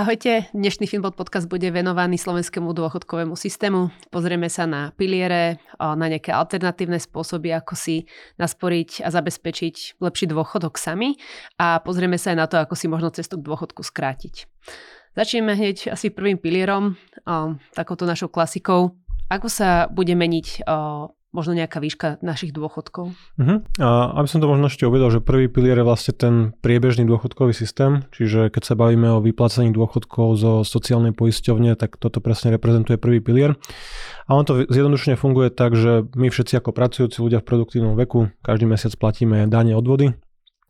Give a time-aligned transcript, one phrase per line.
[0.00, 3.92] Ahojte, dnešný Finbot podcast bude venovaný slovenskému dôchodkovému systému.
[4.08, 8.08] Pozrieme sa na piliere, na nejaké alternatívne spôsoby, ako si
[8.40, 11.20] nasporiť a zabezpečiť lepší dôchodok sami
[11.60, 14.48] a pozrieme sa aj na to, ako si možno cestu k dôchodku skrátiť.
[15.20, 16.96] Začneme hneď asi prvým pilierom,
[17.76, 18.96] takouto našou klasikou.
[19.28, 20.64] Ako sa bude meniť
[21.30, 23.14] možno nejaká výška našich dôchodkov.
[23.14, 23.58] Uh-huh.
[23.78, 23.88] A
[24.18, 28.02] aby som to možno ešte uvedol, že prvý pilier je vlastne ten priebežný dôchodkový systém,
[28.10, 33.22] čiže keď sa bavíme o vyplácaní dôchodkov zo sociálnej poisťovne, tak toto presne reprezentuje prvý
[33.22, 33.54] pilier.
[34.26, 38.30] A on to zjednodušene funguje tak, že my všetci ako pracujúci ľudia v produktívnom veku
[38.42, 40.14] každý mesiac platíme dane odvody,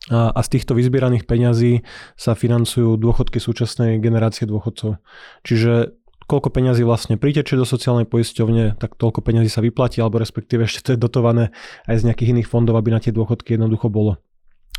[0.09, 1.85] a, z týchto vyzbieraných peňazí
[2.17, 4.97] sa financujú dôchodky súčasnej generácie dôchodcov.
[5.45, 6.00] Čiže
[6.31, 10.87] koľko peňazí vlastne priteče do sociálnej poisťovne, tak toľko peňazí sa vyplatí, alebo respektíve ešte
[10.87, 11.51] to je dotované
[11.91, 14.23] aj z nejakých iných fondov, aby na tie dôchodky jednoducho bolo.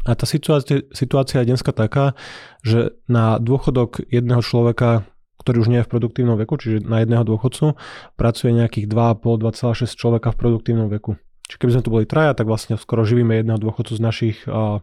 [0.07, 2.15] A tá situácia, situácia je dneska taká,
[2.63, 5.03] že na dôchodok jedného človeka,
[5.43, 7.75] ktorý už nie je v produktívnom veku, čiže na jedného dôchodcu,
[8.15, 11.19] pracuje nejakých 2,5-2,6 človeka v produktívnom veku.
[11.51, 14.79] Čiže keby sme tu boli traja, tak vlastne skoro živíme jedného dôchodcu z našich uh,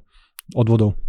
[0.53, 1.01] odvodov.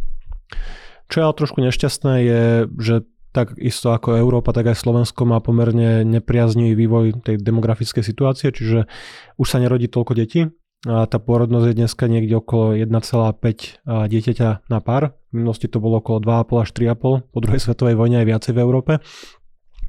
[1.12, 2.44] Čo je ale trošku nešťastné je,
[2.80, 2.96] že
[3.30, 8.90] tak isto ako Európa, tak aj Slovensko má pomerne nepriaznivý vývoj tej demografickej situácie, čiže
[9.38, 10.50] už sa nerodí toľko detí.
[10.88, 15.12] A tá pôrodnosť je dneska niekde okolo 1,5 dieťaťa na pár.
[15.30, 18.64] V minulosti to bolo okolo 2,5 až 3,5, po druhej svetovej vojne aj viacej v
[18.64, 18.94] Európe.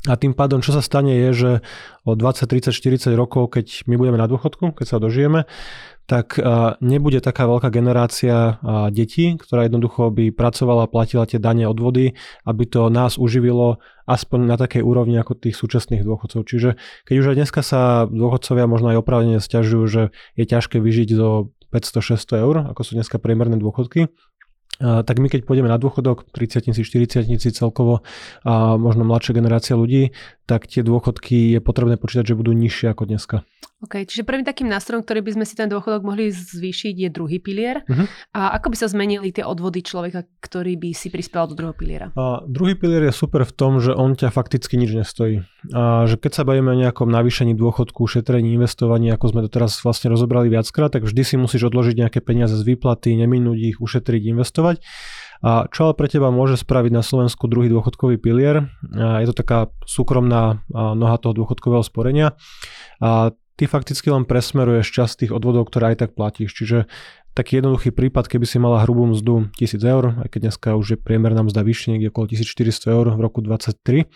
[0.09, 1.51] A tým pádom, čo sa stane je, že
[2.09, 5.45] o 20, 30, 40 rokov, keď my budeme na dôchodku, keď sa dožijeme,
[6.11, 6.43] tak
[6.83, 8.59] nebude taká veľká generácia
[8.91, 13.79] detí, ktorá jednoducho by pracovala a platila tie dane odvody, aby to nás uživilo
[14.11, 16.43] aspoň na takej úrovni ako tých súčasných dôchodcov.
[16.43, 16.75] Čiže
[17.07, 20.03] keď už aj dneska sa dôchodcovia možno aj opravne stiažujú, že
[20.35, 24.11] je ťažké vyžiť do 500-600 eur, ako sú dneska priemerné dôchodky,
[24.83, 27.23] tak my keď pôjdeme na dôchodok, 30 40
[27.55, 28.03] celkovo
[28.43, 30.11] a možno mladšia generácia ľudí,
[30.51, 33.47] tak tie dôchodky je potrebné počítať, že budú nižšie ako dneska.
[33.81, 37.41] OK, čiže prvým takým nástrojom, ktorý by sme si ten dôchodok mohli zvýšiť, je druhý
[37.41, 37.81] pilier.
[37.89, 38.05] Uh-huh.
[38.37, 42.07] A ako by sa zmenili tie odvody človeka, ktorý by si prispel do druhého piliera?
[42.13, 45.49] A druhý pilier je super v tom, že on ťa fakticky nič nestojí.
[45.73, 49.81] A že keď sa bavíme o nejakom navýšení dôchodku, šetrení, investovaní, ako sme to teraz
[49.81, 54.23] vlastne rozobrali viackrát, tak vždy si musíš odložiť nejaké peniaze z výplaty, neminúť ich, ušetriť,
[54.29, 54.85] investovať.
[55.41, 58.69] A čo ale pre teba môže spraviť na Slovensku druhý dôchodkový pilier?
[58.93, 62.37] A je to taká súkromná noha toho dôchodkového sporenia.
[63.01, 66.57] A ty fakticky len presmeruješ časť tých odvodov, ktoré aj tak platíš.
[66.57, 66.89] Čiže
[67.37, 70.99] taký jednoduchý prípad, keby si mala hrubú mzdu 1000 eur, aj keď dneska už je
[70.99, 74.09] priemerná mzda vyššie, niekde okolo 1400 eur v roku 2023,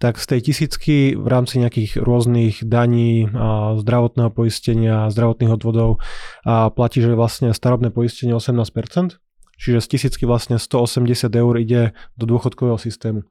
[0.00, 6.00] tak z tej tisícky v rámci nejakých rôznych daní, a zdravotného poistenia, zdravotných odvodov
[6.48, 9.20] a platí, že vlastne starobné poistenie 18%,
[9.60, 13.28] čiže z tisícky vlastne 180 eur ide do dôchodkového systému.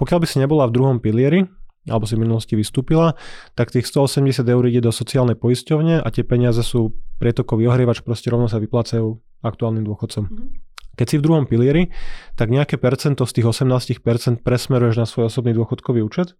[0.00, 1.46] Pokiaľ by si nebola v druhom pilieri,
[1.88, 3.16] alebo si v minulosti vystúpila,
[3.56, 8.28] tak tých 180 eur ide do sociálnej poisťovne a tie peniaze sú prietokový ohrievač, proste
[8.28, 10.24] rovno sa vyplácajú aktuálnym dôchodcom.
[10.28, 10.48] Mm-hmm.
[10.90, 11.88] Keď si v druhom pilieri,
[12.36, 16.36] tak nejaké percento z tých 18% presmeruješ na svoj osobný dôchodkový účet.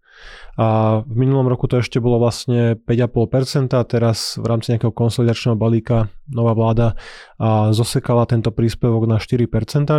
[0.53, 5.57] A v minulom roku to ešte bolo vlastne 5,5%, a teraz v rámci nejakého konsolidačného
[5.57, 6.93] balíka nová vláda
[7.73, 9.49] zosekala tento príspevok na 4%,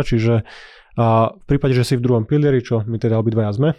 [0.07, 0.47] čiže
[0.93, 3.69] a v prípade, že si v druhom pilieri, čo my teda obidvaja sme,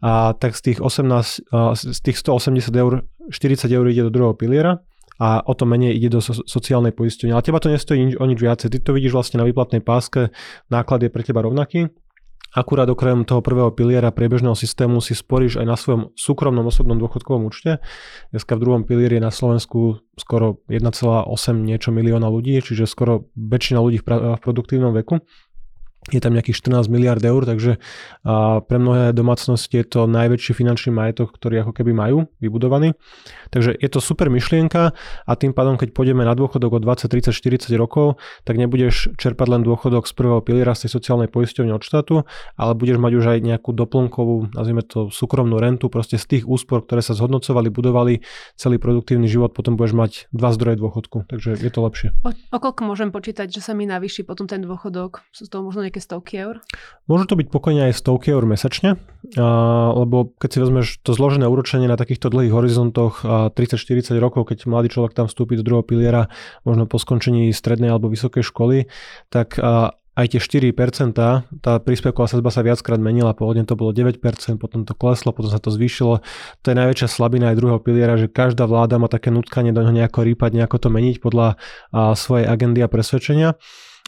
[0.00, 1.44] a tak z tých, 18,
[1.76, 4.80] z tých 180 eur, 40 eur ide do druhého piliera
[5.20, 7.36] a o to menej ide do so, sociálnej poistenia.
[7.36, 8.70] Ale teba to nestojí o nič viacej.
[8.70, 10.32] Ty to vidíš vlastne na výplatnej páske,
[10.72, 11.90] náklad je pre teba rovnaký.
[12.48, 17.44] Akurát okrem toho prvého piliera priebežného systému si sporíš aj na svojom súkromnom osobnom dôchodkovom
[17.44, 17.76] účte.
[18.32, 21.28] Dneska v druhom pilieri je na Slovensku skoro 1,8
[21.60, 25.20] niečo milióna ľudí, čiže skoro väčšina ľudí v produktívnom veku
[26.12, 27.76] je tam nejakých 14 miliard eur, takže
[28.64, 32.96] pre mnohé domácnosti je to najväčší finančný majetok, ktorý ako keby majú vybudovaný.
[33.48, 34.92] Takže je to super myšlienka
[35.24, 39.46] a tým pádom, keď pôjdeme na dôchodok o 20, 30, 40 rokov, tak nebudeš čerpať
[39.48, 42.14] len dôchodok z prvého piliera z tej sociálnej poisťovne od štátu,
[42.60, 46.84] ale budeš mať už aj nejakú doplnkovú, nazvime to súkromnú rentu, proste z tých úspor,
[46.84, 48.14] ktoré sa zhodnocovali, budovali
[48.54, 52.08] celý produktívny život, potom budeš mať dva zdroje dôchodku, takže je to lepšie.
[52.24, 55.24] O, o koľko môžem počítať, že sa mi navýši potom ten dôchodok?
[55.32, 56.62] Sú to možno nejaké stovky eur?
[57.06, 58.96] Môžu to byť pokojne aj stovky eur mesačne,
[59.94, 64.88] lebo keď si vezmeš to zložené úročenie na takýchto dlhých horizontoch 30-40 rokov, keď mladý
[64.92, 68.86] človek tam vstúpi do druhého piliera, možno po skončení strednej alebo vysokej školy,
[69.28, 69.58] tak
[70.18, 71.14] aj tie 4%,
[71.62, 74.18] tá príspevková sadzba sa viackrát menila, pôvodne to bolo 9%,
[74.58, 76.26] potom to kleslo, potom sa to zvýšilo.
[76.62, 79.94] To je najväčšia slabina aj druhého piliera, že každá vláda má také nutkanie do neho
[79.94, 81.54] nejako rýpať, nejako to meniť podľa
[82.18, 83.54] svojej agendy a presvedčenia.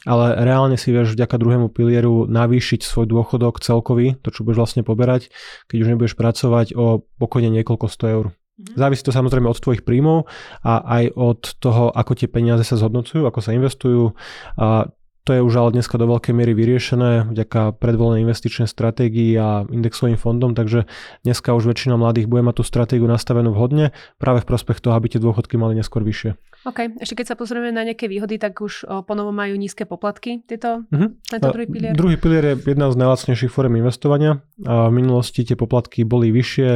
[0.05, 4.81] Ale reálne si vieš vďaka druhému pilieru navýšiť svoj dôchodok celkový, to čo budeš vlastne
[4.81, 5.29] poberať,
[5.69, 8.25] keď už nebudeš pracovať o pokojne niekoľko sto eur.
[8.61, 8.77] Mhm.
[8.77, 10.29] Závisí to samozrejme od tvojich príjmov
[10.61, 14.13] a aj od toho, ako tie peniaze sa zhodnocujú, ako sa investujú.
[14.57, 14.89] A
[15.21, 20.17] to je už ale dneska do veľkej miery vyriešené vďaka predvolenej investičnej stratégii a indexovým
[20.17, 20.89] fondom, takže
[21.21, 25.13] dneska už väčšina mladých bude mať tú stratégiu nastavenú vhodne práve v prospech toho, aby
[25.13, 26.33] tie dôchodky mali neskôr vyššie.
[26.61, 30.85] OK, ešte keď sa pozrieme na nejaké výhody, tak už ponovo majú nízke poplatky tieto,
[30.93, 31.09] uh-huh.
[31.25, 31.97] tento druhý pilier?
[31.97, 34.45] Druhý pilier je jedna z najlacnejších form investovania.
[34.61, 36.69] A v minulosti tie poplatky boli vyššie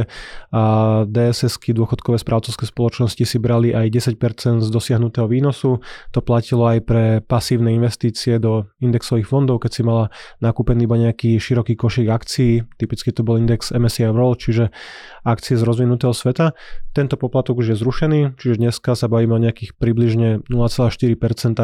[0.50, 0.62] a
[1.06, 5.78] DSS-ky, dôchodkové správcovské spoločnosti si brali aj 10% z dosiahnutého výnosu.
[6.10, 10.10] To platilo aj pre pasívne investície do indexových fondov, keď si mala
[10.42, 14.74] nakúpený iba nejaký široký košík akcií, typicky to bol index MSCI World, čiže
[15.22, 16.58] akcie z rozvinutého sveta.
[16.90, 21.18] Tento poplatok už je zrušený, čiže dneska sa bavíme o nejakých približne 0,4%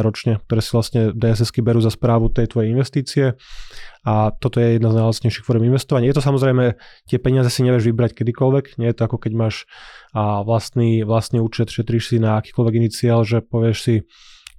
[0.05, 3.25] ročne, ktoré si vlastne DSSky berú za správu tej tvojej investície
[4.05, 6.13] a toto je jedna z najlacnejších form investovania.
[6.13, 6.77] Je to samozrejme,
[7.09, 9.65] tie peniaze si nevieš vybrať kedykoľvek, nie je to ako keď máš
[10.13, 13.95] a vlastný, vlastný účet, šetríš si na akýkoľvek iniciál, že povieš si,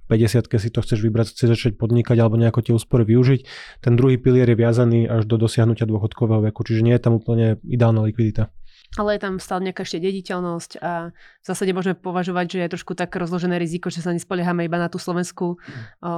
[0.04, 3.40] 50 si to chceš vybrať, chceš začať podnikať alebo nejako tie úspory využiť.
[3.80, 7.56] Ten druhý pilier je viazaný až do dosiahnutia dôchodkového veku, čiže nie je tam úplne
[7.64, 8.52] ideálna likvidita
[8.94, 12.92] ale je tam stále nejaká ešte dediteľnosť a v zásade môžeme považovať, že je trošku
[12.94, 15.56] tak rozložené riziko, že sa nespoliehame iba na tú slovenskú o,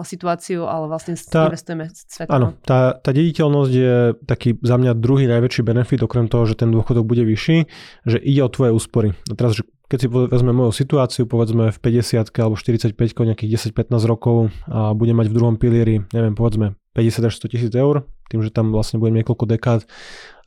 [0.04, 2.36] situáciu, ale vlastne tá, investujeme svetovo.
[2.36, 3.96] Áno, tá, tá dediteľnosť je
[4.28, 7.56] taký za mňa druhý najväčší benefit, okrem toho, že ten dôchodok bude vyšší,
[8.04, 9.16] že ide o tvoje úspory.
[9.32, 14.10] A teraz, že keď si vezme moju situáciu, povedzme v 50 alebo 45 nejakých 10-15
[14.10, 18.40] rokov a budem mať v druhom pilieri, neviem, povedzme 50 až 100 tisíc eur, tým,
[18.40, 19.84] že tam vlastne budem niekoľko dekád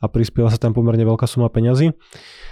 [0.02, 1.94] a prispieva sa tam pomerne veľká suma peňazí,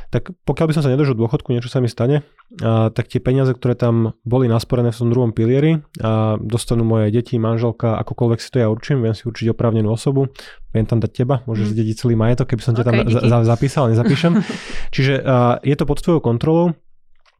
[0.09, 2.23] tak pokiaľ by som sa nedožil dôchodku, niečo sa mi stane,
[2.63, 7.11] a, tak tie peniaze, ktoré tam boli nasporené v tom druhom pilieri, a dostanú moje
[7.13, 10.33] deti, manželka, akokoľvek si to ja určím, viem si určiť oprávnenú osobu,
[10.73, 11.73] viem tam dať teba, môžeš mm.
[11.75, 14.33] zdediť celý majetok, keby som ťa okay, tam za, za, zapísal, nezapíšem.
[14.95, 16.79] Čiže a, je to pod tvojou kontrolou,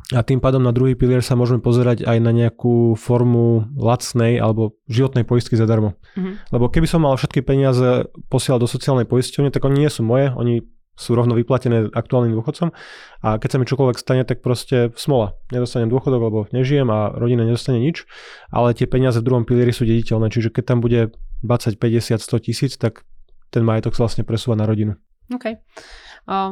[0.09, 4.73] a tým pádom na druhý pilier sa môžeme pozerať aj na nejakú formu lacnej alebo
[4.89, 6.01] životnej poistky zadarmo.
[6.17, 6.49] Mm-hmm.
[6.49, 10.33] Lebo keby som mal všetky peniaze posielať do sociálnej poisťovne, tak oni nie sú moje,
[10.33, 10.65] oni
[10.99, 12.75] sú rovno vyplatené aktuálnym dôchodcom
[13.23, 15.39] a keď sa mi čokoľvek stane, tak proste smola.
[15.55, 18.03] Nedostanem dôchodok, lebo nežijem a rodina nedostane nič,
[18.51, 21.15] ale tie peniaze v druhom pilieri sú dediteľné, čiže keď tam bude
[21.47, 23.07] 20, 50, 100 tisíc, tak
[23.55, 24.99] ten majetok sa vlastne presúva na rodinu.
[25.31, 25.61] OK.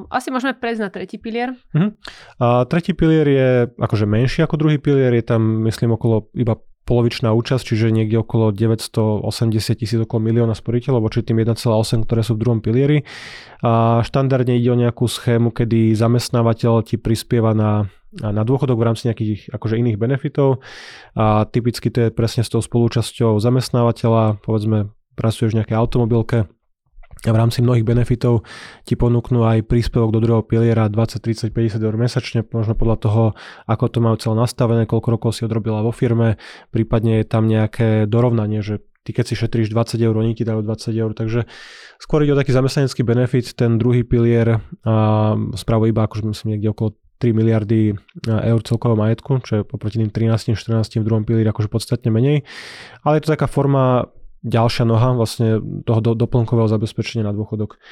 [0.08, 1.52] Asi môžeme prejsť na tretí pilier.
[1.76, 1.92] Uh-huh.
[2.40, 6.56] A tretí pilier je akože menší ako druhý pilier, je tam myslím okolo iba
[6.86, 9.26] polovičná účasť, čiže niekde okolo 980
[9.74, 13.02] tisíc, okolo milióna sporiteľov, voči tým 1,8, ktoré sú v druhom pilieri.
[13.66, 19.12] A štandardne ide o nejakú schému, kedy zamestnávateľ ti prispieva na na dôchodok v rámci
[19.12, 20.64] nejakých akože iných benefitov
[21.12, 26.48] a typicky to je presne s tou spolúčasťou zamestnávateľa, povedzme pracuješ v nejakej automobilke,
[27.26, 28.46] a v rámci mnohých benefitov
[28.86, 33.22] ti ponúknú aj príspevok do druhého piliera 20, 30, 50 eur mesačne, možno podľa toho,
[33.66, 36.38] ako to majú celé nastavené, koľko rokov si odrobila vo firme,
[36.70, 40.66] prípadne je tam nejaké dorovnanie, že ty keď si šetríš 20 eur, oni ti dajú
[40.66, 41.46] 20 eur, takže
[42.02, 44.94] skôr ide o taký zamestnanecký benefit, ten druhý pilier a
[45.54, 47.96] spravuje iba akože myslím niekde okolo 3 miliardy
[48.28, 52.44] eur celkového majetku, čo je poproti tým 13, 14 v druhom pilieri akože podstatne menej.
[53.00, 54.12] Ale je to taká forma
[54.46, 57.82] ďalšia noha vlastne toho do, doplnkového zabezpečenia na dôchodok.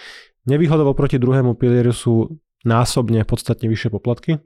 [0.46, 4.38] Nevýhodou oproti druhému pilieru sú násobne podstatne vyššie poplatky,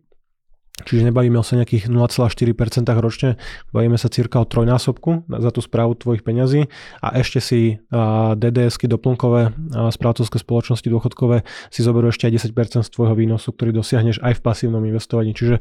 [0.79, 2.55] Čiže nebavíme sa nejakých 0,4%
[3.03, 3.35] ročne,
[3.75, 6.71] bavíme sa cirka o trojnásobku za tú správu tvojich peňazí
[7.03, 7.61] a ešte si
[8.39, 9.59] DDSky doplnkové
[9.91, 11.43] správcovské spoločnosti dôchodkové
[11.75, 15.35] si zoberú ešte aj 10% z tvojho výnosu, ktorý dosiahneš aj v pasívnom investovaní.
[15.35, 15.59] Čiže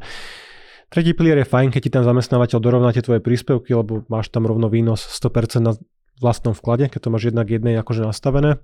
[0.88, 4.48] Tretí pilier je fajn, keď ti ten zamestnávateľ dorovná tie tvoje príspevky, lebo máš tam
[4.48, 5.76] rovno výnos 100% na
[6.22, 8.58] vlastnom vklade, keď to máš jednak jednej akože nastavené,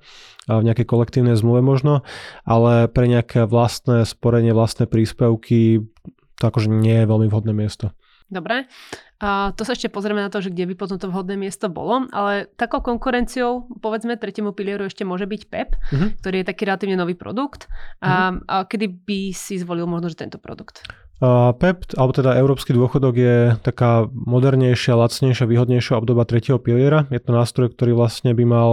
[0.48, 2.02] v nejakej kolektívnej zmluve možno,
[2.44, 5.84] ale pre nejaké vlastné sporenie, vlastné príspevky
[6.38, 7.94] to akože nie je veľmi vhodné miesto.
[8.32, 8.66] Dobre,
[9.20, 12.08] a to sa ešte pozrieme na to, že kde by potom to vhodné miesto bolo,
[12.10, 15.94] ale takou konkurenciou, povedzme, tretiemu pilieru ešte môže byť PEP, uh-huh.
[15.94, 16.08] Mhm.
[16.18, 17.68] ktorý je taký relatívne nový produkt.
[18.00, 18.08] Uh-huh.
[18.08, 18.12] A,
[18.48, 20.82] a kedy by si zvolil možno, že tento produkt?
[21.22, 27.06] PEP, alebo teda Európsky dôchodok je taká modernejšia, lacnejšia, výhodnejšia obdoba tretieho piliera.
[27.08, 28.70] Je to nástroj, ktorý vlastne by mal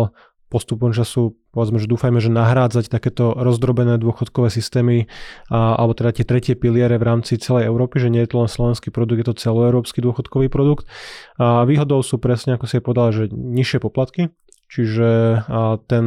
[0.52, 5.08] postupom času, povedzme, že dúfajme, že nahrádzať takéto rozdrobené dôchodkové systémy,
[5.48, 8.52] a, alebo teda tie tretie piliere v rámci celej Európy, že nie je to len
[8.52, 10.92] slovenský produkt, je to celoeurópsky dôchodkový produkt.
[11.40, 14.36] A výhodou sú presne, ako si je povedal, že nižšie poplatky,
[14.72, 15.44] čiže
[15.86, 16.06] ten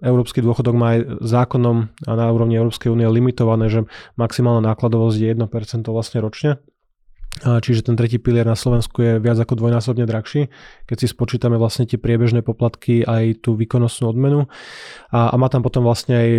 [0.00, 3.86] Európsky dôchodok má aj zákonom a na úrovni Európskej únie limitované, že
[4.18, 6.50] maximálna nákladovosť je 1% vlastne ročne.
[7.40, 10.50] Čiže ten tretí pilier na Slovensku je viac ako dvojnásobne drahší,
[10.90, 14.50] keď si spočítame vlastne tie priebežné poplatky aj tú výkonnostnú odmenu.
[15.14, 16.30] A, a má tam potom vlastne aj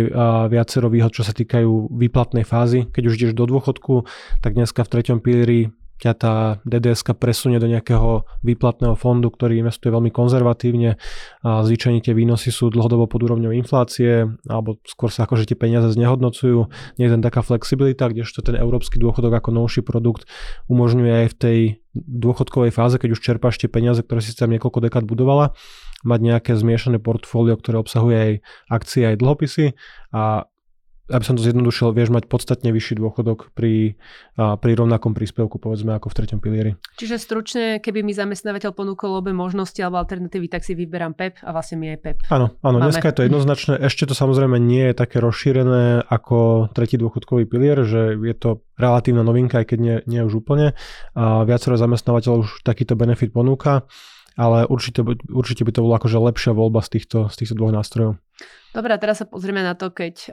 [0.52, 2.92] viacero výhod, čo sa týkajú výplatnej fázy.
[2.92, 4.04] Keď už ideš do dôchodku,
[4.44, 5.72] tak dneska v treťom pilieri
[6.02, 6.34] ťa tá
[6.66, 10.98] DDS presunie do nejakého výplatného fondu, ktorý investuje veľmi konzervatívne
[11.46, 15.94] a zvyčajne tie výnosy sú dlhodobo pod úrovňou inflácie alebo skôr sa akože tie peniaze
[15.94, 16.66] znehodnocujú.
[16.98, 20.26] Nie je tam taká flexibilita, kdežto ten európsky dôchodok ako novší produkt
[20.66, 21.58] umožňuje aj v tej
[21.94, 25.54] dôchodkovej fáze, keď už čerpáš tie peniaze, ktoré si tam niekoľko dekád budovala,
[26.02, 28.32] mať nejaké zmiešané portfólio, ktoré obsahuje aj
[28.72, 29.78] akcie, aj dlhopisy
[30.10, 30.50] a
[31.10, 33.98] aby som to zjednodušil, vieš mať podstatne vyšší dôchodok pri,
[34.38, 36.70] a, pri rovnakom príspevku, povedzme, ako v treťom pilieri.
[36.94, 41.50] Čiže stručne, keby mi zamestnávateľ ponúkol obe možnosti alebo alternatívy, tak si vyberám PEP a
[41.50, 42.18] vlastne mi aj PEP.
[42.30, 42.94] Áno, áno, Máme.
[42.94, 43.72] dneska je to jednoznačné.
[43.82, 49.26] Ešte to samozrejme nie je také rozšírené ako tretí dôchodkový pilier, že je to relatívna
[49.26, 50.78] novinka, aj keď nie, nie už úplne.
[51.18, 53.90] A viacero zamestnávateľov už takýto benefit ponúka
[54.36, 58.16] ale určite, určite by to bolo akože lepšia voľba z týchto, z týchto dvoch nástrojov.
[58.72, 60.32] Dobre, a teraz sa pozrieme na to, keď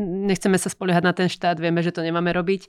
[0.00, 2.66] nechceme sa spoliehať na ten štát, vieme, že to nemáme robiť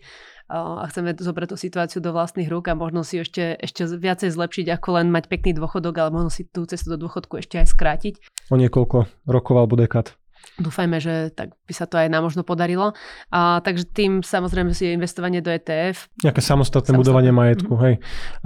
[0.51, 4.67] a chceme zobrať tú situáciu do vlastných rúk a možno si ešte, ešte viacej zlepšiť,
[4.75, 8.13] ako len mať pekný dôchodok, ale možno si tú cestu do dôchodku ešte aj skrátiť.
[8.51, 10.15] O niekoľko rokov alebo dekád.
[10.57, 12.95] Dúfajme, že tak by sa to aj nám možno podarilo.
[13.33, 16.07] A, takže tým samozrejme si je investovanie do ETF.
[16.23, 17.01] Nejaké samostatné, samostatné.
[17.01, 17.85] budovanie majetku, mm-hmm.
[17.85, 17.95] hej.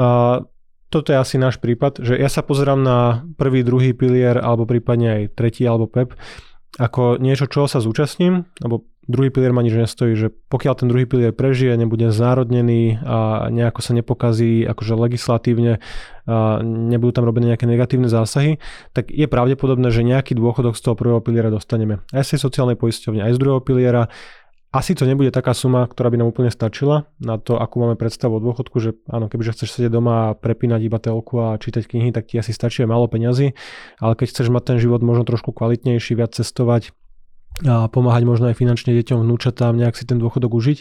[0.01, 0.05] A,
[0.91, 5.07] toto je asi náš prípad, že ja sa pozerám na prvý, druhý pilier alebo prípadne
[5.07, 6.13] aj tretí alebo PEP
[6.79, 11.03] ako niečo, čo sa zúčastním, lebo druhý pilier ma nič nestojí, že pokiaľ ten druhý
[11.03, 15.83] pilier prežije, nebude znárodnený a nejako sa nepokazí akože legislatívne,
[16.29, 18.62] a nebudú tam robené nejaké negatívne zásahy,
[18.95, 22.05] tak je pravdepodobné, že nejaký dôchodok z toho prvého piliera dostaneme.
[22.13, 24.07] Aj z tej sociálnej poisťovne, aj z druhého piliera
[24.71, 28.39] asi to nebude taká suma, ktorá by nám úplne stačila na to, akú máme predstavu
[28.39, 32.15] o dôchodku, že áno, kebyže chceš sedieť doma a prepínať iba telku a čítať knihy,
[32.15, 33.51] tak ti asi stačí málo peňazí,
[33.99, 36.95] ale keď chceš mať ten život možno trošku kvalitnejší, viac cestovať,
[37.67, 40.79] a pomáhať možno aj finančne deťom, vnúčatám, nejak si ten dôchodok užiť,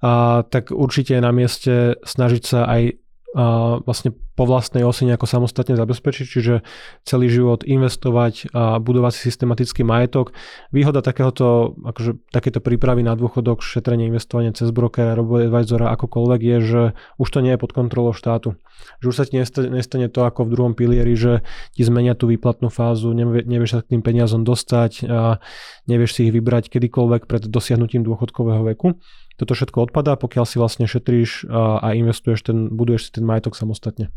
[0.00, 4.10] a, tak určite je na mieste snažiť sa aj a vlastne
[4.40, 6.64] po vlastnej osi nejako samostatne zabezpečiť, čiže
[7.04, 10.32] celý život investovať a budovať si systematický majetok.
[10.72, 16.82] Výhoda takéhoto, akože, takéto prípravy na dôchodok, šetrenie, investovanie cez brokera, robo-advisora, akokoľvek je, že
[17.20, 18.56] už to nie je pod kontrolou štátu.
[19.04, 19.36] Že už sa ti
[19.68, 21.44] nestane to ako v druhom pilieri, že
[21.76, 25.36] ti zmenia tú výplatnú fázu, nevieš sa k tým peniazom dostať a
[25.84, 28.96] nevieš si ich vybrať kedykoľvek pred dosiahnutím dôchodkového veku.
[29.36, 34.08] Toto všetko odpadá, pokiaľ si vlastne šetríš a, investuješ ten, buduješ si ten majetok samostatne.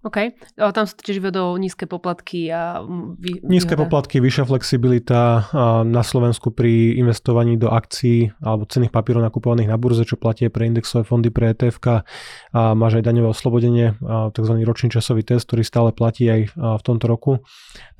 [0.00, 0.32] OK.
[0.56, 2.80] A tam sú tiež vedou nízke poplatky a...
[3.20, 9.20] Vý, nízke poplatky, vyššia flexibilita a na Slovensku pri investovaní do akcií alebo cených papierov
[9.20, 13.92] nakupovaných na burze, čo platí pre indexové fondy, pre etf a máš aj daňové oslobodenie,
[14.00, 14.54] a tzv.
[14.64, 17.44] ročný časový test, ktorý stále platí aj v tomto roku.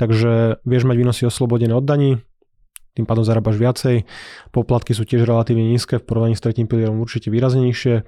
[0.00, 2.16] Takže vieš mať výnosy oslobodené od daní,
[2.94, 3.96] tým pádom zarábaš viacej.
[4.50, 8.02] Poplatky sú tiež relatívne nízke, v porovnaní s tretím pilierom určite výraznejšie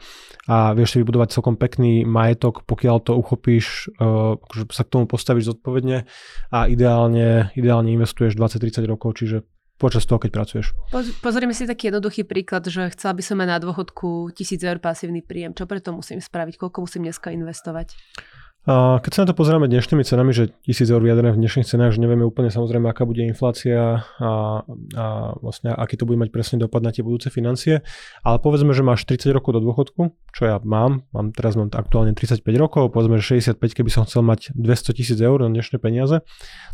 [0.50, 5.04] a vieš si vybudovať celkom pekný majetok, pokiaľ to uchopíš, uh, že sa k tomu
[5.06, 6.04] postavíš zodpovedne
[6.50, 9.46] a ideálne, ideálne investuješ 20-30 rokov, čiže
[9.82, 10.66] počas toho, keď pracuješ.
[11.18, 15.26] Pozrieme si taký jednoduchý príklad, že chcela by som mať na dôchodku 1000 eur pasívny
[15.26, 15.58] príjem.
[15.58, 16.54] Čo preto musím spraviť?
[16.54, 17.98] Koľko musím dneska investovať?
[18.62, 21.98] A keď sa na to pozrieme dnešnými cenami, že 1000 eur vyjadrené v dnešných cenách,
[21.98, 24.62] že nevieme úplne samozrejme, aká bude inflácia a,
[24.94, 25.04] a
[25.42, 27.82] vlastne aký to bude mať presne dopad na tie budúce financie,
[28.22, 32.14] ale povedzme, že máš 30 rokov do dôchodku, čo ja mám, mám teraz mám aktuálne
[32.14, 36.22] 35 rokov, povedzme, že 65, keby som chcel mať 200 tisíc eur na dnešné peniaze,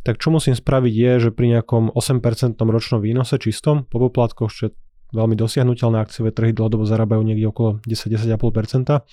[0.05, 2.21] tak čo musím spraviť je, že pri nejakom 8%
[2.69, 4.73] ročnom výnose čistom, po poplatkoch, čo je
[5.17, 9.09] veľmi dosiahnutelné akciové trhy dlhodobo zarábajú niekde okolo 10-10,5%,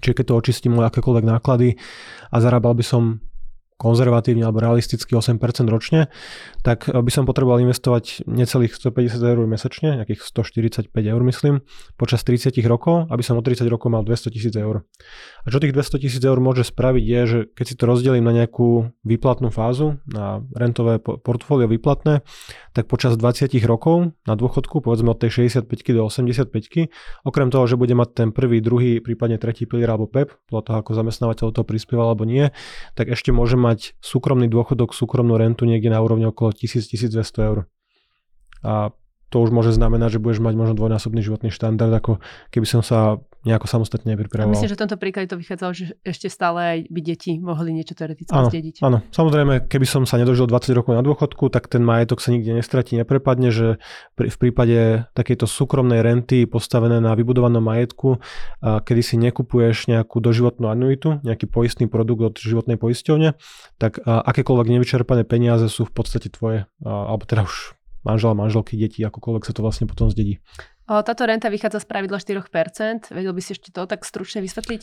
[0.00, 1.78] Čiže keď to očistím o akékoľvek náklady
[2.30, 3.02] a zarábal by som
[3.76, 5.36] konzervatívne alebo realisticky 8%
[5.68, 6.08] ročne,
[6.64, 11.54] tak by som potreboval investovať necelých 150 eur mesačne, nejakých 145 eur myslím,
[12.00, 14.88] počas 30 rokov, aby som o 30 rokov mal 200 tisíc eur.
[15.44, 18.32] A čo tých 200 tisíc eur môže spraviť je, že keď si to rozdelím na
[18.32, 22.24] nejakú výplatnú fázu, na rentové portfólio výplatné,
[22.72, 26.88] tak počas 20 rokov na dôchodku, povedzme od tej 65 do 85
[27.28, 30.76] okrem toho, že bude mať ten prvý, druhý, prípadne tretí pilier alebo PEP, podľa toho,
[30.80, 32.48] ako zamestnávateľ to prispieval alebo nie,
[32.96, 37.66] tak ešte môže mať súkromný dôchodok, súkromnú rentu niekde na úrovni okolo 1000-1200 eur.
[38.62, 38.94] A
[39.36, 43.20] to už môže znamenať, že budeš mať možno dvojnásobný životný štandard, ako keby som sa
[43.44, 44.48] nejako samostatne nepripravoval.
[44.48, 47.76] A myslím, že v tomto príklade to vychádzalo, že ešte stále aj by deti mohli
[47.76, 48.80] niečo teoreticky áno, zdediť.
[48.80, 52.56] Áno, samozrejme, keby som sa nedožil 20 rokov na dôchodku, tak ten majetok sa nikde
[52.56, 53.76] nestratí, neprepadne, že
[54.16, 58.18] v prípade takejto súkromnej renty postavené na vybudovanom majetku,
[58.64, 63.36] kedy si nekupuješ nejakú doživotnú anuitu, nejaký poistný produkt od životnej poisťovne,
[63.78, 69.42] tak akékoľvek nevyčerpané peniaze sú v podstate tvoje, alebo teda už manžela, manželky, deti, akokoľvek
[69.42, 70.38] sa to vlastne potom zdedí.
[70.86, 73.10] Táto renta vychádza z pravidla 4%.
[73.10, 74.82] Vedel by si ešte to tak stručne vysvetliť?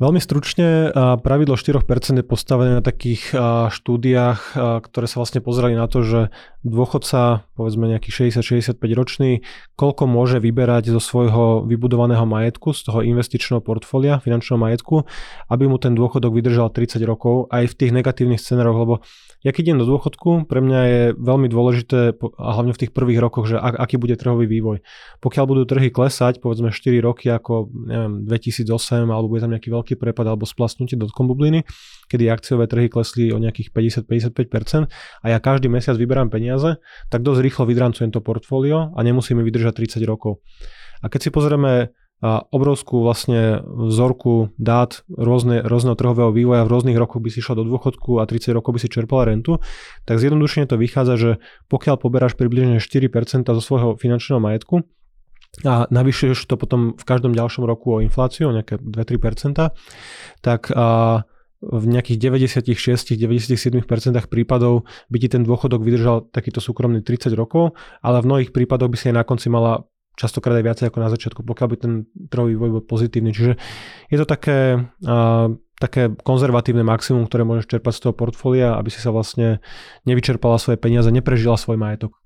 [0.00, 1.84] Veľmi stručne, pravidlo 4%
[2.16, 3.36] je postavené na takých
[3.68, 4.56] štúdiách,
[4.88, 6.20] ktoré sa vlastne pozerali na to, že
[6.64, 9.44] dôchodca, povedzme nejaký 60-65 ročný,
[9.76, 15.04] koľko môže vyberať zo svojho vybudovaného majetku, z toho investičného portfólia, finančného majetku,
[15.52, 18.94] aby mu ten dôchodok vydržal 30 rokov aj v tých negatívnych scenároch, lebo
[19.40, 23.24] ja keď idem do dôchodku, pre mňa je veľmi dôležité, a hlavne v tých prvých
[23.24, 24.84] rokoch, že aký bude trhový vývoj.
[25.24, 29.89] Pokiaľ budú trhy klesať, povedzme 4 roky ako neviem, 2008, alebo bude tam nejaký veľký
[29.96, 31.64] prepad alebo splasnutie dotkom bubliny,
[32.10, 34.90] kedy akciové trhy klesli o nejakých 50-55%
[35.22, 39.98] a ja každý mesiac vyberám peniaze, tak dosť rýchlo vydrancujem to portfólio a nemusíme vydržať
[39.98, 40.42] 30 rokov.
[41.00, 41.96] A keď si pozrieme
[42.52, 47.64] obrovskú vlastne vzorku dát rôzne, rôzneho trhového vývoja v rôznych rokoch by si šla do
[47.64, 49.56] dôchodku a 30 rokov by si čerpala rentu,
[50.04, 51.30] tak zjednodušene to vychádza, že
[51.72, 54.84] pokiaľ poberáš približne 4% zo svojho finančného majetku,
[55.66, 59.74] a navyšuješ to potom v každom ďalšom roku o infláciu, o nejaké 2-3%,
[60.40, 61.22] tak a
[61.60, 62.16] v nejakých
[62.56, 63.84] 96-97%
[64.32, 68.96] prípadov by ti ten dôchodok vydržal takýto súkromný 30 rokov, ale v mnohých prípadoch by
[68.96, 69.84] si aj na konci mala
[70.16, 71.92] častokrát aj viacej ako na začiatku, pokiaľ by ten
[72.32, 73.36] trhový vývoj bol pozitívny.
[73.36, 73.52] Čiže
[74.08, 79.00] je to také, uh, také konzervatívne maximum, ktoré môžeš čerpať z toho portfólia, aby si
[79.00, 79.60] sa vlastne
[80.08, 82.16] nevyčerpala svoje peniaze, neprežila svoj majetok.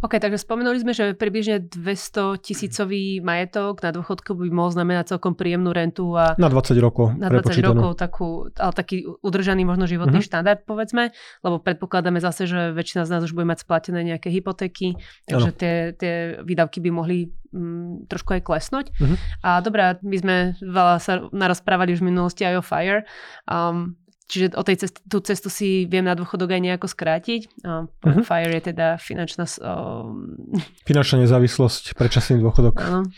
[0.00, 5.36] OK, takže spomenuli sme, že približne 200 tisícový majetok na dôchodku by mohol znamenať celkom
[5.36, 6.16] príjemnú rentu.
[6.16, 7.12] A na 20 rokov.
[7.20, 10.32] Na 20 rokov takú, ale taký udržaný možno životný mm-hmm.
[10.32, 11.12] štandard, povedzme,
[11.44, 14.96] lebo predpokladáme zase, že väčšina z nás už bude mať splatené nejaké hypotéky,
[15.28, 16.14] takže tie, tie
[16.48, 18.86] výdavky by mohli mm, trošku aj klesnúť.
[18.96, 19.16] Mm-hmm.
[19.44, 23.04] A dobrá, my sme veľa sa narozprávali už v minulosti aj o FIRE.
[23.44, 24.00] Um,
[24.30, 27.50] Čiže o tej cest, tú cestu si viem na dôchodok aj nejako skrátiť.
[27.66, 28.22] Uh-huh.
[28.22, 29.50] FIRE je teda finančná...
[29.58, 30.54] Um...
[30.88, 32.78] Finančná nezávislosť, predčasný dôchodok.
[32.78, 33.10] Áno.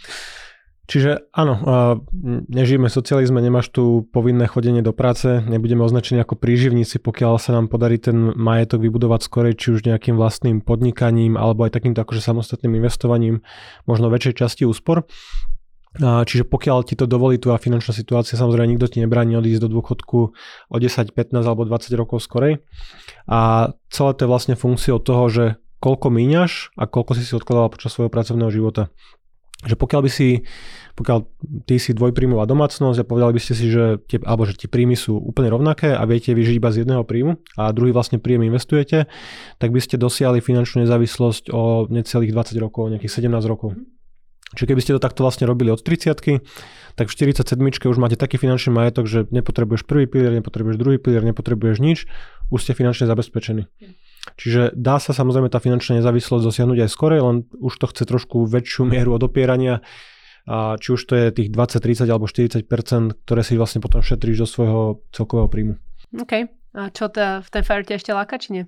[0.93, 1.57] Čiže áno,
[2.53, 7.55] nežijeme v socializme, nemáš tu povinné chodenie do práce, nebudeme označení ako príživníci, pokiaľ sa
[7.55, 12.21] nám podarí ten majetok vybudovať skorej, či už nejakým vlastným podnikaním, alebo aj takýmto akože
[12.21, 13.47] samostatným investovaním,
[13.87, 15.07] možno väčšej časti úspor.
[16.01, 19.77] Čiže pokiaľ ti to dovolí tu a finančná situácia, samozrejme nikto ti nebráni odísť do
[19.77, 20.19] dôchodku
[20.73, 22.65] o 10, 15 alebo 20 rokov skorej.
[23.29, 25.45] A celé to je vlastne funkciou toho, že
[25.85, 28.89] koľko míňaš a koľko si si odkladal počas svojho pracovného života.
[29.63, 30.43] Že pokiaľ by si,
[30.99, 31.19] pokiaľ
[31.71, 34.99] ty si dvojpríjmová domácnosť a povedali by ste si, že tie, alebo že tie príjmy
[34.99, 39.07] sú úplne rovnaké a viete vyžiť iba z jedného príjmu a druhý vlastne príjem investujete,
[39.63, 43.79] tak by ste dosiahli finančnú nezávislosť o necelých 20 rokov, nejakých 17 rokov.
[44.53, 46.45] Čiže keby ste to takto vlastne robili od 30
[46.93, 47.57] tak v 47
[47.89, 52.05] už máte taký finančný majetok, že nepotrebuješ prvý pilier, nepotrebuješ druhý pilier, nepotrebuješ nič,
[52.53, 53.65] už ste finančne zabezpečení.
[54.37, 58.45] Čiže dá sa samozrejme tá finančná nezávislosť dosiahnuť aj skore, len už to chce trošku
[58.45, 59.81] väčšiu mieru odopierania,
[60.43, 62.67] a či už to je tých 20, 30 alebo 40%
[63.23, 64.81] ktoré si vlastne potom šetríš do svojho
[65.15, 65.75] celkového príjmu.
[66.19, 66.51] OK.
[66.73, 68.65] A čo tá, v tej fire ešte láka, či nie?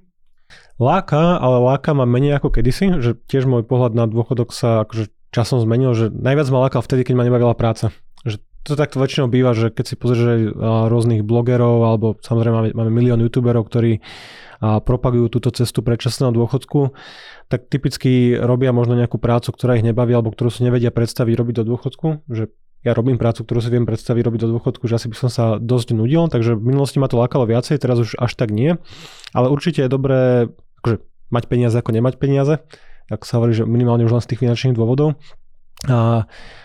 [0.77, 5.11] Láka, ale láka má menej ako kedysi, že tiež môj pohľad na dôchodok sa akože
[5.35, 7.90] časom zmenil, že najviac ma lákal vtedy, keď ma nebavila práca.
[8.23, 10.55] Že to takto väčšinou býva, že keď si pozrieš
[10.88, 13.99] rôznych blogerov, alebo samozrejme máme, máme milión youtuberov, ktorí
[14.62, 16.97] propagujú túto cestu predčasného dôchodku,
[17.53, 21.55] tak typicky robia možno nejakú prácu, ktorá ich nebaví, alebo ktorú si nevedia predstaviť robiť
[21.61, 22.49] do dôchodku, že
[22.81, 25.44] ja robím prácu, ktorú si viem predstaviť robiť do dôchodku, že asi by som sa
[25.61, 28.81] dosť nudil, takže v minulosti ma to lákalo viacej, teraz už až tak nie,
[29.37, 30.49] ale určite je dobré
[30.81, 32.64] akože, mať peniaze ako nemať peniaze
[33.11, 35.19] ako sa hovorí, že minimálne už len z tých finančných dôvodov.
[35.85, 36.25] A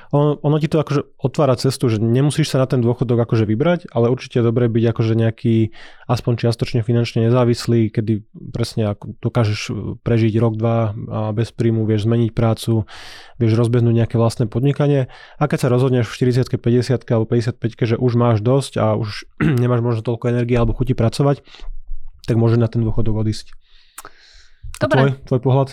[0.09, 3.93] ono, ono ti to akože otvára cestu, že nemusíš sa na ten dôchodok akože vybrať,
[3.93, 5.69] ale určite je dobré byť akože nejaký
[6.09, 9.59] aspoň čiastočne finančne nezávislý, kedy presne ako dokážeš
[10.01, 12.89] prežiť rok, dva a bez príjmu, vieš zmeniť prácu,
[13.37, 15.13] vieš rozbehnúť nejaké vlastné podnikanie.
[15.37, 19.29] A keď sa rozhodneš v 40 50 alebo 55 že už máš dosť a už
[19.61, 21.45] nemáš možno toľko energie alebo chuti pracovať,
[22.25, 23.53] tak môže na ten dôchodok odísť.
[24.79, 24.95] Dobre.
[24.95, 25.69] tvoj, tvoj pohľad?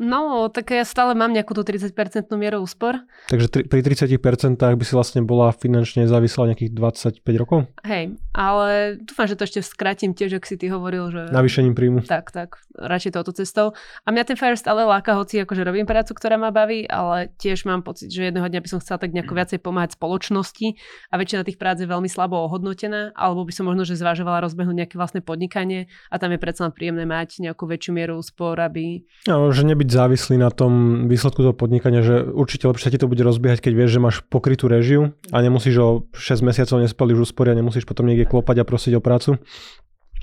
[0.00, 1.92] No, tak ja stále mám nejakú tú 30%
[2.40, 3.04] mieru úspor.
[3.28, 7.68] Takže tri, pri 30% by si vlastne bola finančne závislá nejakých 25 rokov?
[7.84, 11.28] Hej, ale dúfam, že to ešte skrátim tiež, ak si ty hovoril, že...
[11.28, 12.00] Navýšením príjmu.
[12.08, 13.76] Tak, tak, radšej touto cestou.
[14.02, 17.68] A mňa ten FIRE stále láka, hoci akože robím prácu, ktorá ma baví, ale tiež
[17.68, 20.80] mám pocit, že jedného dňa by som chcela tak nejako viacej pomáhať spoločnosti
[21.12, 24.76] a väčšina tých prác je veľmi slabo ohodnotená, alebo by som možno, že zvažovala rozbehnúť
[24.80, 29.04] nejaké vlastné podnikanie a tam je predsa príjemné mať nejakú väčšiu mieru úspor, aby...
[29.28, 33.20] No, že nebyť závislý na tom výsledku toho podnikania, že určite lepšie ti to bude
[33.20, 37.52] rozbiehať, keď vieš, že máš pokrytú režiu a nemusíš o 6 mesiacov nespali už úspory
[37.52, 39.36] a nemusíš potom niekde klopať a prosiť o prácu.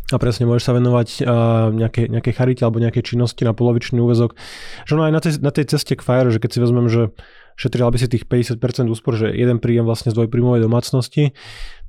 [0.07, 4.39] A presne môžeš sa venovať uh, nejakej, nejakej charite alebo nejakej činnosti na polovičný úvezok.
[4.87, 7.11] Že no aj na tej, na tej ceste k FIRE, že keď si vezmem, že
[7.59, 11.35] šetrila by si tých 50% úspor, že jeden príjem vlastne z dvojpríjmovej domácnosti,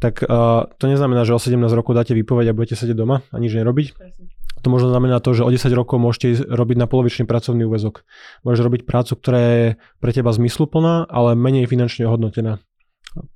[0.03, 3.37] tak uh, to neznamená, že o 17 rokov dáte výpoveď a budete sedieť doma a
[3.38, 3.87] nič nerobiť.
[3.95, 4.38] Presne.
[4.62, 8.03] To možno znamená to, že o 10 rokov môžete robiť na polovičný pracovný úvezok.
[8.42, 9.66] Môžeš robiť prácu, ktorá je
[10.03, 12.59] pre teba zmysluplná, ale menej finančne ohodnotená.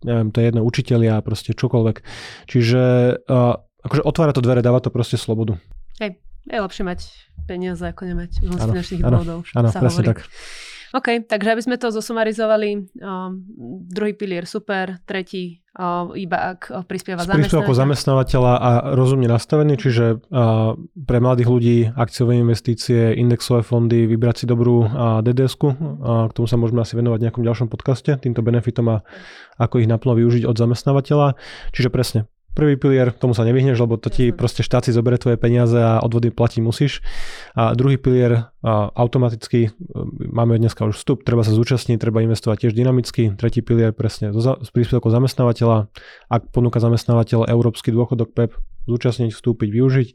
[0.02, 1.96] Neviem, to je jedno, učiteľia, proste čokoľvek.
[2.50, 2.82] Čiže
[3.26, 3.54] uh,
[3.87, 5.58] akože otvára to dvere, dáva to proste slobodu.
[5.98, 7.00] Hej, je lepšie mať
[7.46, 9.38] peniaze, ako nemať z finančných dôvodov.
[9.54, 10.08] Áno, presne hovorí.
[10.11, 10.18] tak.
[10.92, 13.40] OK, takže aby sme to zosumarizovali, um,
[13.88, 15.62] druhý pilier super, tretí
[16.20, 17.64] iba ak prispieva zamestnávateľ.
[17.64, 20.20] ako zamestnávateľa a rozumne nastavený, čiže
[20.92, 25.24] pre mladých ľudí akciové investície, indexové fondy, vybrať si dobrú uh,
[26.28, 28.96] k tomu sa môžeme asi venovať v nejakom ďalšom podcaste, týmto benefitom a
[29.56, 31.40] ako ich naplno využiť od zamestnávateľa.
[31.72, 35.40] Čiže presne, Prvý pilier, tomu sa nevyhneš, lebo to ti proste štát si zoberie tvoje
[35.40, 37.00] peniaze a odvody platiť musíš.
[37.56, 39.70] A druhý pilier, a automaticky, e,
[40.20, 43.32] máme dneska už vstup, treba sa zúčastniť, treba investovať tiež dynamicky.
[43.40, 45.88] Tretí pilier, presne, z príspevkou zamestnávateľa,
[46.28, 48.52] ak ponúka zamestnávateľ európsky dôchodok PEP,
[48.84, 50.08] zúčastniť, vstúpiť, využiť.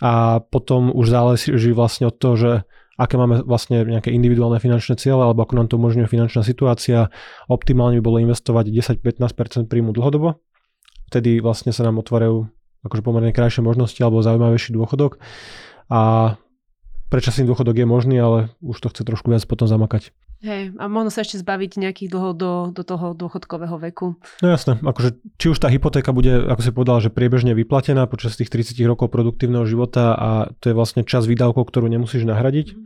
[0.00, 2.50] A potom už záleží vlastne od toho, že
[2.96, 7.12] aké máme vlastne nejaké individuálne finančné ciele, alebo ako nám to umožňuje finančná situácia.
[7.46, 10.42] Optimálne by bolo investovať 10-15% príjmu dlhodobo,
[11.08, 12.46] vtedy vlastne sa nám otvárajú
[12.86, 15.18] akože pomerne krajšie možnosti alebo zaujímavejší dôchodok
[15.90, 16.34] a
[17.08, 20.12] predčasný dôchodok je možný, ale už to chce trošku viac potom zamakať.
[20.38, 24.14] Hej, a možno sa ešte zbaviť nejakých dlhov do, do toho dôchodkového veku.
[24.38, 28.38] No jasné, akože či už tá hypotéka bude, ako si povedal, že priebežne vyplatená počas
[28.38, 30.30] tých 30 rokov produktívneho života a
[30.62, 32.78] to je vlastne čas výdavkov, ktorú nemusíš nahradiť, mm.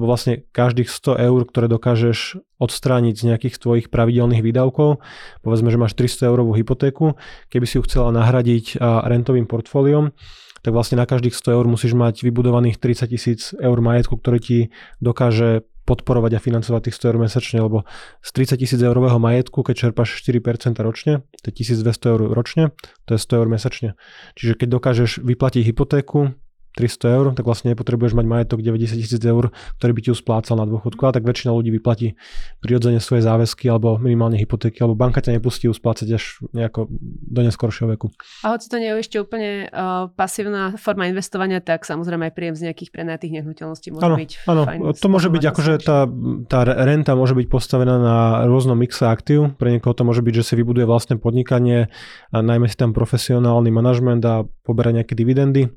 [0.00, 5.04] lebo vlastne každých 100 eur, ktoré dokážeš odstrániť z nejakých tvojich pravidelných výdavkov,
[5.44, 7.20] povedzme, že máš 300 eurovú hypotéku,
[7.52, 10.16] keby si ju chcela nahradiť rentovým portfóliom,
[10.64, 14.58] tak vlastne na každých 100 eur musíš mať vybudovaných 30 tisíc eur majetku, ktorý ti
[15.04, 17.88] dokáže podporovať a financovať tých 100 eur mesačne, lebo
[18.24, 22.72] z 30 tisíc eurového majetku, keď čerpáš 4% ročne, to je 1200 eur ročne,
[23.04, 23.88] to je 100 eur mesačne.
[24.36, 26.36] Čiže keď dokážeš vyplatiť hypotéku,
[26.74, 30.66] 300 eur, tak vlastne nepotrebuješ mať majetok 90 tisíc eur, ktorý by ti splácal na
[30.66, 31.06] dôchodku.
[31.06, 32.18] A tak väčšina ľudí vyplatí
[32.58, 36.90] prirodzene svoje záväzky alebo minimálne hypotéky, alebo banka ťa nepustí usplácať až nejako
[37.30, 38.10] do neskoršieho veku.
[38.42, 42.54] A hoci to nie je ešte úplne uh, pasívna forma investovania, tak samozrejme aj príjem
[42.58, 44.62] z nejakých prenajatých nehnuteľností môže ano, byť Áno,
[44.98, 46.10] to môže byť akože tá,
[46.50, 48.16] tá renta môže byť postavená na
[48.50, 49.54] rôznom mixe aktív.
[49.54, 51.86] Pre niekoho to môže byť, že si vybuduje vlastné podnikanie
[52.34, 55.70] a najmä si tam profesionálny manažment a poberá nejaké dividendy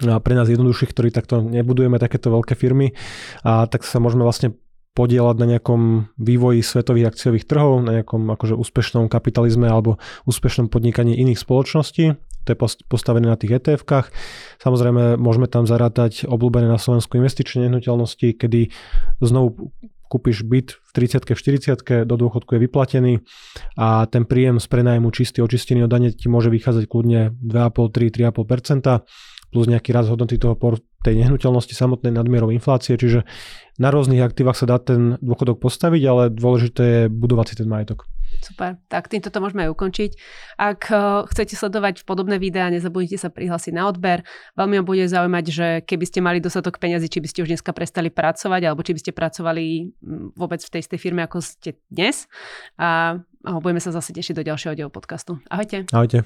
[0.00, 2.96] pre nás jednoduchších, ktorí takto nebudujeme takéto veľké firmy,
[3.44, 4.56] a tak sa môžeme vlastne
[4.90, 11.14] podielať na nejakom vývoji svetových akciových trhov, na nejakom akože úspešnom kapitalizme alebo úspešnom podnikaní
[11.14, 12.18] iných spoločností.
[12.18, 12.58] To je
[12.88, 14.10] postavené na tých ETF-kách.
[14.64, 18.72] Samozrejme, môžeme tam zarátať obľúbené na Slovensku investičné nehnuteľnosti, kedy
[19.22, 19.70] znovu
[20.10, 23.12] kúpiš byt v 30 v 40 do dôchodku je vyplatený
[23.78, 28.26] a ten príjem z prenajmu čistý, očistený od dane ti môže vychádzať kľudne 2,5, 3,
[28.26, 29.06] 3,5%
[29.50, 30.54] plus nejaký raz hodnoty toho
[31.00, 33.24] tej nehnuteľnosti samotnej nadmierou inflácie, čiže
[33.80, 38.04] na rôznych aktívach sa dá ten dôchodok postaviť, ale dôležité je budovať si ten majetok.
[38.38, 40.10] Super, tak týmto to môžeme aj ukončiť.
[40.54, 44.22] Ak uh, chcete sledovať podobné videá, nezabudnite sa prihlásiť na odber.
[44.54, 47.74] Veľmi ma bude zaujímať, že keby ste mali dostatok peniazy, či by ste už dneska
[47.74, 49.64] prestali pracovať, alebo či by ste pracovali
[49.98, 52.30] mm, vôbec v tej istej firme, ako ste dnes.
[52.78, 55.42] A, a budeme sa zase tešiť do ďalšieho dielu podcastu.
[55.50, 55.90] Ahojte.
[55.90, 56.22] Ahojte.